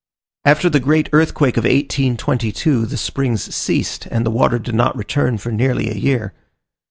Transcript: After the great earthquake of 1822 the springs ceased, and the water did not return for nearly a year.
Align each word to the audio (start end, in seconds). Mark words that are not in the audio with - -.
After 0.45 0.67
the 0.67 0.79
great 0.79 1.09
earthquake 1.13 1.57
of 1.57 1.63
1822 1.63 2.87
the 2.87 2.97
springs 2.97 3.53
ceased, 3.55 4.07
and 4.07 4.25
the 4.25 4.31
water 4.31 4.57
did 4.57 4.73
not 4.73 4.97
return 4.97 5.37
for 5.37 5.51
nearly 5.51 5.91
a 5.91 5.93
year. 5.93 6.33